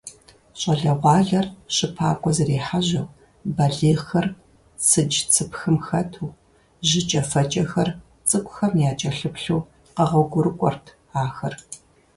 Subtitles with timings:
[0.59, 1.45] ЩӀалэгъуалэр
[1.75, 3.07] щыпакӀуэ зэрехьэжьэу,
[3.55, 4.27] балигъхэр
[4.87, 6.35] цыдж–цыпхым хэту,
[6.87, 7.89] жыкӀэфэкӀэхэр
[8.27, 10.85] цӀыкӀухэм якӀэлъыплъу къэгъуэгурыкӀуэрт
[11.23, 11.53] ахэр.